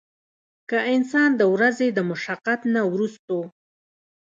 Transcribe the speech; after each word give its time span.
کۀ 0.69 0.79
انسان 0.95 1.29
د 1.35 1.41
ورځې 1.53 1.87
د 1.93 1.99
مشقت 2.09 2.59
نه 2.73 2.81
وروستو 2.91 3.39